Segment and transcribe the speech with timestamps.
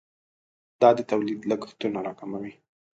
[0.81, 2.53] دا د تولید لګښتونه راکموي.